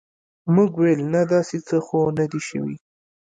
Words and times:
موږ 0.53 0.71
ویل 0.81 1.01
نه 1.13 1.21
داسې 1.33 1.57
څه 1.67 1.77
خو 1.85 1.99
نه 2.17 2.25
دي 2.31 2.41
شوي. 2.47 2.75